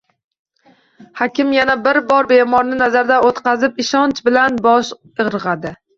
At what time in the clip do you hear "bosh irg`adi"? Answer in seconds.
4.69-5.79